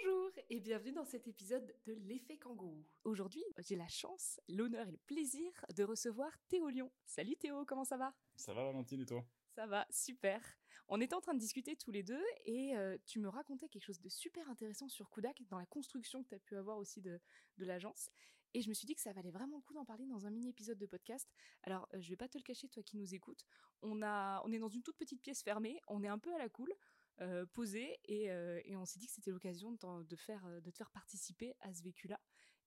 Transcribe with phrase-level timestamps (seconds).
[0.00, 2.84] Bonjour et bienvenue dans cet épisode de l'effet kangourou.
[3.04, 6.92] Aujourd'hui, j'ai la chance, l'honneur et le plaisir de recevoir Théo Lyon.
[7.04, 8.14] Salut Théo, comment ça va?
[8.36, 9.24] Ça va Valentine et toi?
[9.54, 10.40] Ça va, super.
[10.88, 13.84] On était en train de discuter tous les deux et euh, tu me racontais quelque
[13.84, 17.00] chose de super intéressant sur Kudak dans la construction que tu as pu avoir aussi
[17.00, 17.18] de,
[17.56, 18.10] de l'agence.
[18.54, 20.30] Et je me suis dit que ça valait vraiment le coup d'en parler dans un
[20.30, 21.28] mini-épisode de podcast.
[21.64, 23.44] Alors, euh, je vais pas te le cacher, toi qui nous écoutes.
[23.82, 26.38] On, a, on est dans une toute petite pièce fermée, on est un peu à
[26.38, 26.72] la cool.
[27.20, 30.60] Euh, posé et, euh, et, on s'est dit que c'était l'occasion de, de, faire, euh,
[30.60, 32.20] de te faire participer à ce vécu-là.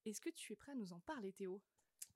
[0.04, 1.62] Est-ce que tu es prêt à nous en parler, Théo?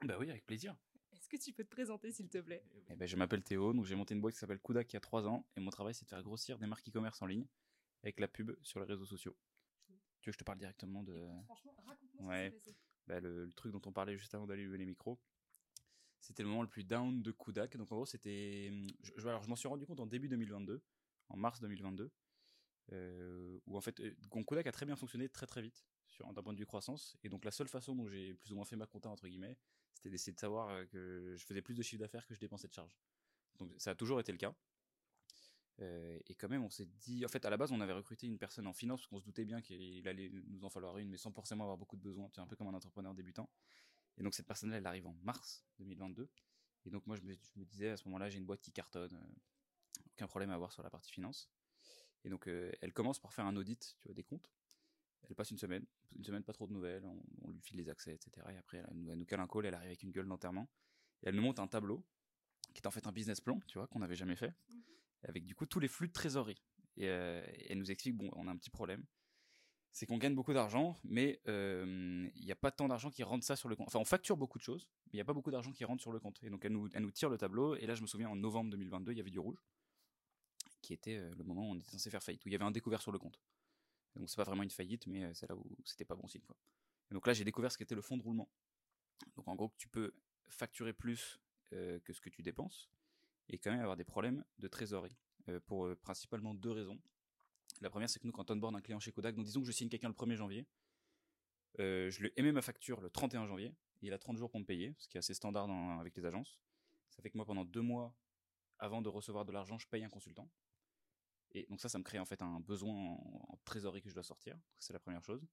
[0.03, 0.75] Bah oui, avec plaisir.
[1.13, 2.65] Est-ce que tu peux te présenter, s'il te plaît?
[2.89, 4.97] Eh ben, Je m'appelle Théo, donc j'ai monté une boîte qui s'appelle Kudak il y
[4.97, 7.47] a 3 ans, et mon travail c'est de faire grossir des marques e-commerce en ligne
[8.03, 9.37] avec la pub sur les réseaux sociaux.
[10.19, 11.13] Tu veux que je te parle directement de...
[11.13, 12.51] Écoute, franchement, raconte-moi ouais.
[12.51, 12.77] ce qui s'est passé.
[13.07, 15.21] Bah, le, le, truc dont on parlait juste avant d'aller lever les micros.
[16.19, 17.77] C'était le moment le plus down de Kudak.
[17.77, 18.71] Donc en gros, c'était.
[19.03, 20.81] Je, je, alors, je m'en suis rendu compte en début 2022,
[21.29, 22.11] en mars 2022,
[22.91, 24.01] euh, où en fait,
[24.45, 25.85] Kodak a très bien fonctionné très très vite
[26.33, 27.17] d'un point de vue croissance.
[27.23, 29.57] Et donc la seule façon dont j'ai plus ou moins fait ma compta entre guillemets,
[29.93, 32.73] c'était d'essayer de savoir que je faisais plus de chiffre d'affaires que je dépensais de
[32.73, 32.95] charges.
[33.59, 34.55] Donc ça a toujours été le cas.
[35.81, 38.27] Euh, et quand même, on s'est dit, en fait, à la base, on avait recruté
[38.27, 41.09] une personne en finance parce qu'on se doutait bien qu'il allait nous en falloir une,
[41.09, 42.29] mais sans forcément avoir beaucoup de besoins.
[42.37, 43.49] Es un peu comme un entrepreneur débutant.
[44.17, 46.29] Et donc cette personne-là, elle arrive en mars 2022.
[46.85, 50.01] Et donc moi, je me, disais à ce moment-là, j'ai une boîte qui cartonne, euh,
[50.13, 51.49] aucun problème à avoir sur la partie finance.
[52.25, 54.51] Et donc euh, elle commence par faire un audit, tu vois, des comptes.
[55.27, 57.89] Elle passe une semaine, une semaine pas trop de nouvelles, on, on lui file les
[57.89, 58.45] accès, etc.
[58.51, 60.69] Et après, elle, elle nous cale un call, elle arrive avec une gueule d'enterrement.
[61.23, 62.05] Et elle nous monte un tableau
[62.73, 64.75] qui est en fait un business plan, tu vois, qu'on n'avait jamais fait, mmh.
[65.23, 66.61] avec du coup tous les flux de trésorerie.
[66.97, 69.03] Et, euh, et, elle nous explique, bon, on a un petit problème,
[69.95, 73.45] c'est qu'on gagne beaucoup d'argent, mais il euh, n'y a pas tant d'argent qui rentre
[73.45, 73.87] ça sur le compte.
[73.87, 76.01] Enfin, on facture beaucoup de choses, mais il n'y a pas beaucoup d'argent qui rentre
[76.01, 76.43] sur le compte.
[76.43, 78.35] Et donc elle nous, elle nous tire le tableau, et là je me souviens, en
[78.35, 79.63] novembre 2022, il y avait du rouge,
[80.85, 82.65] qui était euh, le moment où on était censé faire faillite, où il y avait
[82.65, 83.41] un découvert sur le compte.
[84.15, 86.43] Donc c'est pas vraiment une faillite, mais c'est là où c'était pas bon signe.
[86.47, 86.55] Quoi.
[87.11, 88.49] Donc là j'ai découvert ce qu'était le fonds de roulement.
[89.35, 90.13] Donc en gros, tu peux
[90.47, 91.39] facturer plus
[91.73, 92.89] euh, que ce que tu dépenses
[93.49, 95.17] et quand même avoir des problèmes de trésorerie
[95.49, 96.99] euh, pour euh, principalement deux raisons.
[97.81, 99.67] La première, c'est que nous, quand on board un client chez Kodak, donc disons que
[99.67, 100.65] je signe quelqu'un le 1er janvier,
[101.79, 104.65] euh, je lui émets ma facture le 31 janvier, il a 30 jours pour me
[104.65, 106.59] payer, ce qui est assez standard avec les agences.
[107.09, 108.15] Ça fait que moi, pendant deux mois,
[108.79, 110.49] avant de recevoir de l'argent, je paye un consultant.
[111.55, 114.13] Et donc ça, ça me crée en fait un besoin en, en trésorerie que je
[114.13, 114.59] dois sortir.
[114.77, 115.47] C'est la première chose.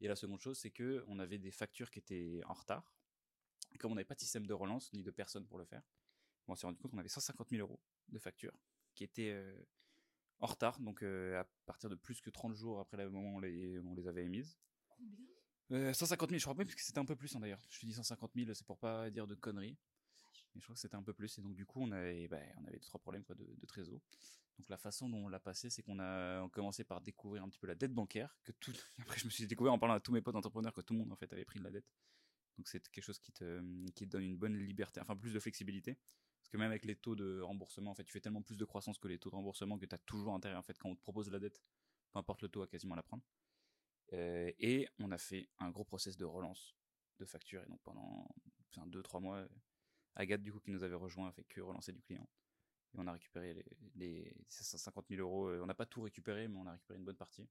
[0.00, 2.94] Et la seconde chose, c'est que on avait des factures qui étaient en retard,
[3.78, 5.82] comme on n'avait pas de système de relance ni de personne pour le faire,
[6.46, 8.58] on s'est rendu compte qu'on avait 150 000 euros de factures
[8.94, 9.54] qui étaient euh,
[10.40, 13.36] en retard, donc euh, à partir de plus que 30 jours après le moment où
[13.36, 14.58] on les, on les avait émises.
[14.88, 15.26] Combien?
[15.72, 17.62] Euh, 150 000, je crois même que c'était un peu plus hein, d'ailleurs.
[17.68, 19.76] Je te dis 150 000, c'est pour pas dire de conneries.
[20.54, 21.38] Mais je crois que c'était un peu plus.
[21.38, 23.66] Et donc du coup, on avait, bah, on avait deux, trois problèmes quoi, de, de
[23.66, 24.00] trésor.
[24.58, 27.58] Donc la façon dont on l'a passé, c'est qu'on a commencé par découvrir un petit
[27.58, 28.36] peu la dette bancaire.
[28.44, 28.72] Que tout...
[29.00, 31.00] Après, je me suis découvert en parlant à tous mes potes entrepreneurs que tout le
[31.00, 31.86] monde en fait avait pris de la dette.
[32.56, 33.60] Donc c'est quelque chose qui te,
[33.90, 35.98] qui te donne une bonne liberté, enfin plus de flexibilité.
[36.40, 38.64] Parce que même avec les taux de remboursement, en fait, tu fais tellement plus de
[38.64, 40.94] croissance que les taux de remboursement que tu as toujours intérêt, en fait, quand on
[40.94, 41.62] te propose la dette,
[42.12, 43.24] peu importe le taux, à quasiment la prendre.
[44.12, 46.76] Euh, et on a fait un gros process de relance
[47.18, 47.62] de facture.
[47.62, 48.28] Et donc pendant
[48.76, 49.48] 2-3 mois,
[50.16, 52.28] Agathe, du coup, qui nous avait rejoint, a fait que relancer du client.
[52.94, 53.64] Et on a récupéré les,
[53.96, 55.50] les 550 000 euros.
[55.62, 57.48] On n'a pas tout récupéré, mais on a récupéré une bonne partie.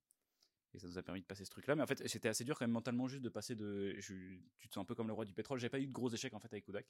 [0.74, 1.76] Et ça nous a permis de passer ce truc-là.
[1.76, 3.96] Mais en fait, c'était assez dur quand même mentalement juste de passer de.
[4.00, 5.60] Tu te sens un peu comme le roi du pétrole.
[5.60, 6.88] J'ai pas eu de gros échecs en fait avec Kodak.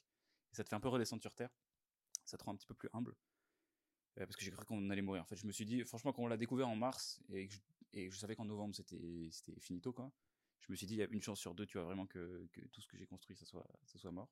[0.51, 1.49] Et ça te fait un peu redescendre sur terre.
[2.25, 3.15] Ça te rend un petit peu plus humble.
[4.19, 5.23] Euh, parce que j'ai cru qu'on allait mourir.
[5.23, 7.53] En fait, je me suis dit, franchement, quand on l'a découvert en mars et que
[7.93, 10.11] je, savais qu'en novembre c'était finito quoi.
[10.61, 12.47] Je me suis dit, il y a une chance sur deux, tu vois vraiment que,
[12.71, 14.29] tout ce que j'ai construit, ça soit mort.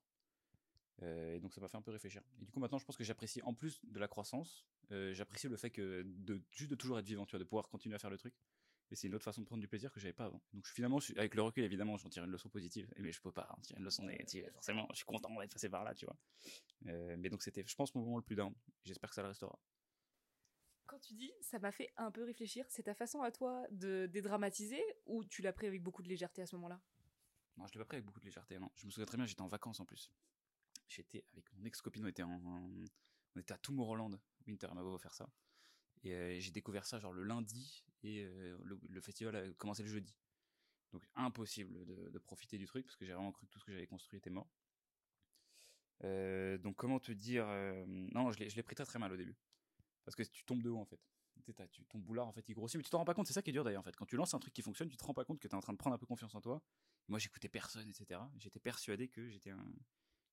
[1.02, 2.22] Euh, et donc ça m'a fait un peu réfléchir.
[2.40, 5.48] Et du coup maintenant je pense que j'apprécie en plus de la croissance, euh, j'apprécie
[5.48, 7.98] le fait que de juste de toujours être vivant, tu vois, de pouvoir continuer à
[7.98, 8.34] faire le truc.
[8.92, 10.42] Et c'est une autre façon de prendre du plaisir que j'avais pas avant.
[10.52, 12.92] Donc finalement, je suis, avec le recul, évidemment, j'en tire une leçon positive.
[12.98, 14.50] Mais je peux pas en tirer une leçon négative.
[14.52, 16.16] Forcément, je suis content d'être passé par là, tu vois.
[16.88, 18.52] Euh, mais donc c'était, je pense, mon moment le plus down.
[18.84, 19.58] J'espère que ça le restera.
[20.84, 24.04] Quand tu dis, ça m'a fait un peu réfléchir, c'est ta façon à toi de
[24.12, 26.78] dédramatiser ou tu l'as pris avec beaucoup de légèreté à ce moment-là?
[27.56, 28.58] Non, je l'ai pas pris avec beaucoup de légèreté.
[28.58, 30.12] Non, je me souviens très bien, j'étais en vacances en plus.
[30.88, 32.40] J'étais avec mon ex-copine, on était en,
[33.34, 34.18] on était à Tomorrowland.
[34.46, 35.28] Winter m'avait offert ça.
[36.04, 39.88] Et euh, j'ai découvert ça genre le lundi et euh, le, festival a commencé le
[39.88, 40.16] jeudi.
[40.92, 43.72] Donc impossible de, profiter du truc parce que j'ai vraiment cru que tout ce que
[43.72, 44.50] j'avais construit était mort.
[46.04, 47.46] Euh, donc comment te dire
[47.86, 49.36] Non, je l'ai pris très très mal au début.
[50.04, 51.00] Parce que tu tombes de haut en fait.
[51.72, 53.42] Tu, ton boulard en fait il grossit mais tu t'en rends pas compte c'est ça
[53.42, 55.02] qui est dur d'ailleurs en fait quand tu lances un truc qui fonctionne tu te
[55.02, 56.62] rends pas compte que tu es en train de prendre un peu confiance en toi
[57.08, 59.66] moi j'écoutais personne etc j'étais persuadé que j'étais un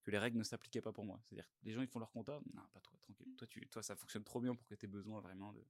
[0.09, 1.19] les règles ne s'appliquaient pas pour moi.
[1.23, 2.93] C'est-à-dire les gens ils font leur compta, non pas toi,
[3.37, 3.67] tranquille.
[3.69, 5.63] Toi ça fonctionne trop bien pour que tu aies besoin vraiment de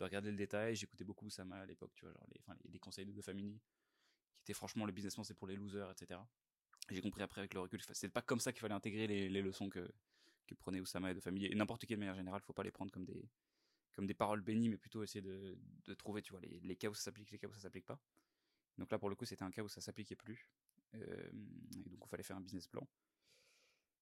[0.00, 0.74] de regarder le détail.
[0.74, 2.40] J'écoutais beaucoup Sama à l'époque, tu vois, genre les,
[2.72, 3.60] les, conseils de Family,
[4.38, 6.18] qui étaient franchement le business c'est pour les losers, etc.
[6.90, 9.42] J'ai compris après avec le recul, c'est pas comme ça qu'il fallait intégrer les, les
[9.42, 9.88] leçons que,
[10.46, 11.46] que prenait Oussama et de famille.
[11.46, 13.28] Et n'importe quelle manière générale, faut pas les prendre comme des,
[13.92, 16.88] comme des paroles bénies, mais plutôt essayer de, de trouver, tu vois, les, les, cas
[16.88, 18.00] où ça s'applique, les cas où ça s'applique pas.
[18.78, 20.48] Donc là, pour le coup, c'était un cas où ça s'appliquait plus.
[20.94, 21.30] Euh,
[21.76, 22.88] et donc, il fallait faire un business plan.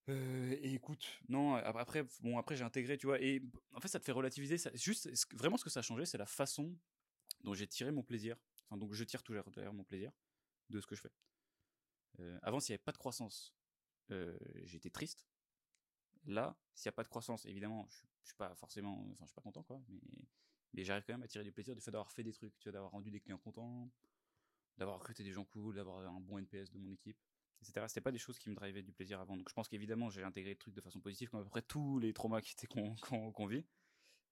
[0.08, 3.42] Euh, et écoute, non, après, bon, après j'ai intégré, tu vois, et
[3.74, 4.56] en fait, ça te fait relativiser.
[4.58, 6.74] Ça, juste, vraiment, ce que ça a changé, c'est la façon
[7.42, 8.36] dont j'ai tiré mon plaisir.
[8.64, 10.12] Enfin, donc je tire toujours d'ailleurs mon plaisir
[10.70, 11.12] de ce que je fais.
[12.20, 13.54] Euh, avant, s'il n'y avait pas de croissance,
[14.64, 15.26] j'étais triste.
[16.24, 19.26] Là, s'il n'y a pas de croissance, évidemment, je, je suis pas forcément, enfin, je
[19.26, 20.00] suis pas content, quoi, mais,
[20.72, 22.64] mais j'arrive quand même à tirer du plaisir du fait d'avoir fait des trucs, tu
[22.64, 23.90] vois, d'avoir rendu des clients contents,
[24.78, 27.18] d'avoir recruté des gens cool, d'avoir un bon NPS de mon équipe,
[27.60, 29.36] C'était pas des choses qui me drivaient du plaisir avant.
[29.36, 31.62] Donc je pense qu'évidemment, j'ai intégré le truc de façon positive, comme à peu près
[31.62, 32.94] tous les traumas qui étaient qu'on
[33.46, 33.64] vit,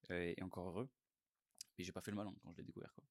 [0.09, 0.89] et encore heureux.
[1.77, 3.03] Et j'ai pas fait le malin quand je l'ai découvert, quoi.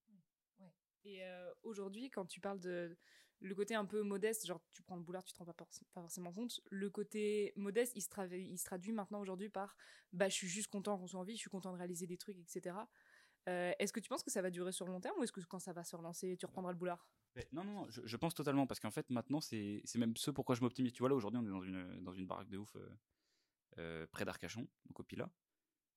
[1.07, 2.97] Et euh, aujourd'hui, quand tu parles de
[3.39, 6.01] le côté un peu modeste, genre tu prends le boulard, tu te rends pas, pas
[6.01, 9.77] forcément compte, le côté modeste, il se, il se traduit maintenant aujourd'hui par
[10.11, 12.17] bah je suis juste content qu'on soit en vie, je suis content de réaliser des
[12.17, 12.75] trucs, etc.
[13.47, 15.31] Euh, est-ce que tu penses que ça va durer sur le long terme ou est-ce
[15.31, 17.07] que quand ça va se relancer, tu reprendras le boulard?
[17.51, 20.61] Non, non, non, je, pense totalement parce qu'en fait maintenant c'est même ce pourquoi je
[20.61, 20.91] m'optimise.
[20.91, 22.89] Tu vois là aujourd'hui on est dans une, dans une baraque de ouf euh,
[23.77, 25.29] euh, près d'Arcachon, donc au Pila,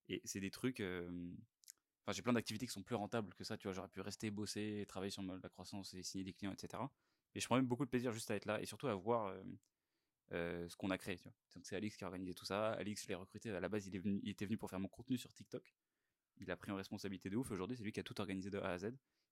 [0.08, 0.80] et c'est des trucs.
[0.80, 3.56] Enfin j'ai plein d'activités qui sont plus rentables que ça.
[3.56, 6.82] Tu vois j'aurais pu rester bosser, travailler sur la croissance et signer des clients, etc.
[7.34, 9.34] Et je prends même beaucoup de plaisir juste à être là et surtout à voir
[10.30, 11.18] ce qu'on a créé.
[11.54, 12.72] Donc c'est Alix qui a organisé tout ça.
[12.72, 14.80] Alix je l'ai recruté à la base il, est venu, il était venu pour faire
[14.80, 15.74] mon contenu sur TikTok
[16.40, 17.50] il a pris en responsabilité de ouf.
[17.50, 18.86] Aujourd'hui, c'est lui qui a tout organisé de A à Z.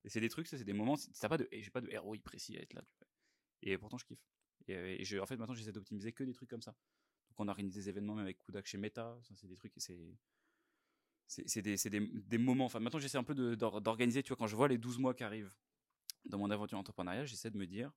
[0.05, 0.96] Et c'est des trucs, c'est des moments.
[0.96, 2.84] Ça pas de, j'ai pas de ROI précis à être là.
[3.62, 4.25] Et pourtant, je kiffe.
[4.69, 6.72] Et, euh, en fait, maintenant, j'essaie d'optimiser que des trucs comme ça.
[7.31, 9.19] Donc, on organise des événements même avec Kudak chez Meta.
[9.22, 9.72] C'est des trucs.
[9.76, 10.16] C'est
[11.26, 12.64] c'est des, des, des, moments.
[12.64, 14.22] Enfin, maintenant, j'essaie un peu d'organiser.
[14.22, 15.54] Tu vois, quand je vois les 12 mois qui arrivent
[16.25, 17.93] dans mon aventure entrepreneuriale, j'essaie de me dire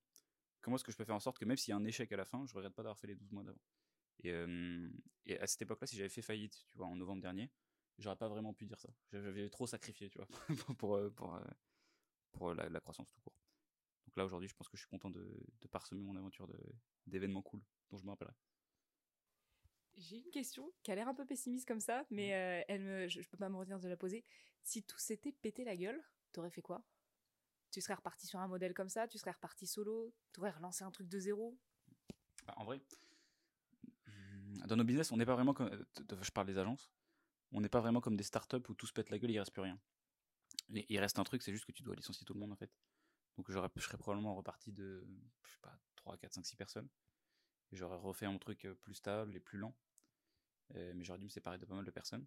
[0.61, 2.11] comment est-ce que je peux faire en sorte que même s'il y a un échec
[2.11, 3.61] à la fin, je regrette pas d'avoir fait les 12 mois d'avant.
[4.23, 4.89] Et, euh,
[5.25, 7.49] et, à cette époque-là, si j'avais fait faillite, tu vois, en novembre dernier,
[7.99, 8.89] j'aurais pas vraiment pu dire ça.
[9.11, 10.27] J'avais trop sacrifié, tu vois,
[10.77, 11.43] pour, euh, pour, euh,
[12.31, 13.35] pour, la, croissance tout court.
[14.05, 15.25] Donc là, aujourd'hui, je pense que je suis content de,
[15.61, 16.47] de parsemer mon aventure
[17.05, 18.35] d'événements cool dont je me rappellerai.
[19.97, 23.07] J'ai une question qui a l'air un peu pessimiste comme ça, mais euh, elle me,
[23.07, 24.23] je, peux pas me retenir de la poser.
[24.63, 26.01] Si tout s'était pété la gueule,
[26.31, 26.83] t'aurais fait quoi?
[27.71, 30.91] Tu serais reparti sur un modèle comme ça Tu serais reparti solo T'aurais relancé un
[30.91, 31.57] truc de zéro?
[32.45, 32.81] Bah, En vrai,
[34.67, 35.69] dans nos business, on n'est pas vraiment comme.
[36.21, 36.91] Je parle des agences
[37.51, 39.51] on n'est pas vraiment comme des startups où tout se pète la gueule, il reste
[39.51, 39.79] plus rien.
[40.69, 42.71] il reste un truc, c'est juste que tu dois licencier tout le monde en fait.
[43.37, 45.05] Donc je serais probablement reparti de,
[45.45, 46.89] je sais pas, 3, 4, 5, 6 personnes.
[47.71, 49.75] J'aurais refait un truc euh, plus stable et plus lent.
[50.75, 52.25] Euh, mais j'aurais dû me séparer de pas mal de personnes.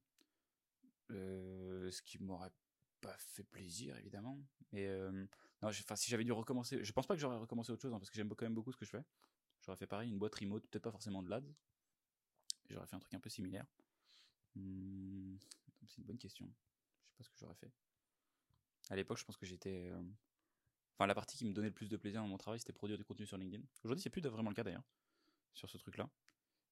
[1.11, 2.53] Euh, ce qui m'aurait
[3.01, 4.39] pas fait plaisir évidemment.
[4.73, 4.89] Mais
[5.63, 8.11] non, si j'avais dû recommencer, je pense pas que j'aurais recommencé autre chose hein, parce
[8.11, 9.05] que j'aime quand même beaucoup ce que je fais.
[9.61, 11.55] J'aurais fait pareil, une boîte remote, peut-être pas forcément de l'ADS.
[12.71, 13.67] J'aurais fait un truc un peu similaire.
[14.55, 15.37] Hmm,
[15.87, 16.47] c'est une bonne question.
[16.47, 17.73] Je sais pas ce que j'aurais fait.
[18.91, 19.91] À l'époque, je pense que j'étais.
[19.91, 20.03] Euh,
[20.95, 22.99] enfin, la partie qui me donnait le plus de plaisir dans mon travail, c'était produire
[22.99, 23.65] du contenu sur LinkedIn.
[23.83, 24.85] Aujourd'hui, c'est plus vraiment le cas d'ailleurs,
[25.55, 26.11] sur ce truc-là.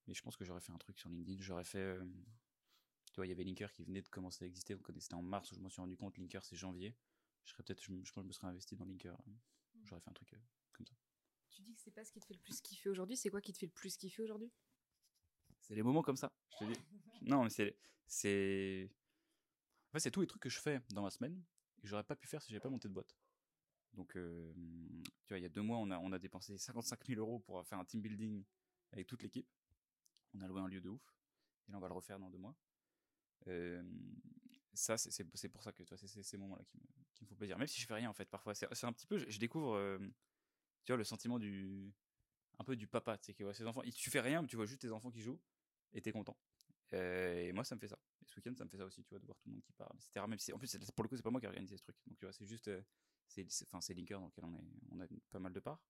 [0.06, 1.40] Mais je pense que j'aurais fait un truc sur LinkedIn.
[1.40, 1.78] J'aurais fait.
[1.78, 2.04] Euh,
[3.12, 4.74] tu vois, il y avait Linker qui venait de commencer à exister.
[4.74, 6.16] Donc, c'était en mars où je m'en suis rendu compte.
[6.18, 6.94] Linker, c'est janvier.
[7.44, 7.82] Je serais peut-être.
[7.82, 9.16] Je, pense que je me serais investi dans Linker.
[9.84, 10.38] J'aurais fait un truc euh,
[10.72, 10.94] comme ça.
[11.50, 13.16] Tu dis que c'est pas ce qui te fait le plus kiffer aujourd'hui.
[13.16, 14.50] C'est quoi qui te fait le plus kiffer aujourd'hui?
[15.72, 16.30] C'est les moments comme ça.
[16.50, 16.78] Je te dis.
[17.22, 17.74] non, mais c'est.
[18.06, 18.90] c'est...
[19.88, 21.42] En fait, c'est tous les trucs que je fais dans ma semaine
[21.78, 23.16] et que j'aurais pas pu faire si j'avais pas monté de boîte.
[23.94, 24.52] Donc, euh,
[25.24, 27.38] tu vois, il y a deux mois, on a, on a dépensé 55 000 euros
[27.38, 28.44] pour faire un team building
[28.92, 29.48] avec toute l'équipe.
[30.34, 31.16] On a loué un lieu de ouf.
[31.66, 32.54] Et là, on va le refaire dans deux mois.
[33.46, 33.82] Euh,
[34.74, 37.56] ça, c'est pour ça que c'est ces moments-là qui me, qui me font plaisir.
[37.56, 38.54] Même si je fais rien, en fait, parfois.
[38.54, 39.98] C'est un petit peu, je, découvre, euh,
[40.84, 41.94] tu vois, le sentiment du,
[42.58, 43.82] un peu du papa, tu sais, qui voit ses enfants.
[43.94, 45.40] Tu fais rien, mais tu vois juste tes enfants qui jouent
[45.92, 46.36] et t'es content.
[46.94, 47.98] Euh, et moi, ça me fait ça.
[48.20, 49.62] Et ce week-end, ça me fait ça aussi, tu vois, de voir tout le monde
[49.62, 50.26] qui parle, etc.
[50.28, 51.96] Même si, en plus, pour le coup, c'est pas moi qui ai organisé ce truc.
[52.06, 52.82] Donc, tu vois, c'est juste, euh,
[53.26, 55.82] c'est, enfin, c'est Linker dans lequel on, est, on a pas mal de parts.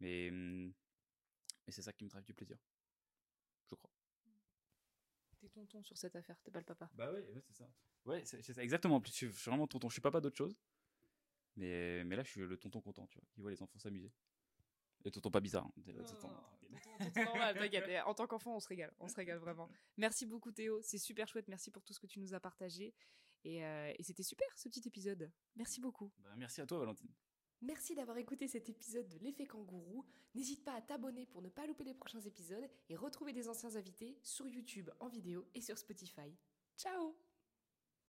[0.00, 0.72] Mais, hum,
[1.66, 2.58] mais c'est ça qui me drive du plaisir.
[3.68, 3.90] Je crois.
[5.40, 6.88] T'es tonton sur cette affaire, t'es pas le papa.
[6.94, 7.68] Bah ouais, c'est ça.
[8.04, 9.02] Ouais, c'est, ça, exactement.
[9.04, 9.88] Je suis vraiment tonton.
[9.88, 10.56] Je suis papa d'autre chose.
[11.56, 14.10] Mais, mais là, je suis le tonton content, tu vois, qui voit les enfants s'amuser.
[15.04, 15.68] Et tonton pas bizarre.
[18.06, 18.92] En tant qu'enfant, on se régale.
[19.00, 19.68] On se régale vraiment.
[19.96, 20.80] Merci beaucoup, Théo.
[20.82, 21.48] C'est super chouette.
[21.48, 22.94] Merci pour tout ce que tu nous as partagé.
[23.44, 25.30] Et, euh, c'était super, ce petit épisode.
[25.56, 26.12] Merci beaucoup.
[26.18, 27.10] Bah, merci à toi, Valentine.
[27.60, 30.04] Merci d'avoir écouté cet épisode de l'effet kangourou.
[30.34, 33.76] N'hésite pas à t'abonner pour ne pas louper les prochains épisodes et retrouver des anciens
[33.76, 36.36] invités sur YouTube en vidéo et sur Spotify.
[36.76, 37.16] Ciao